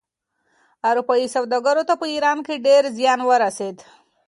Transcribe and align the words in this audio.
اروپايي 0.89 1.27
سوداګرو 1.35 1.83
ته 1.89 1.93
په 2.01 2.05
ایران 2.13 2.37
کې 2.45 2.63
ډېر 2.67 2.83
زیان 2.97 3.19
ورسېد. 3.29 3.77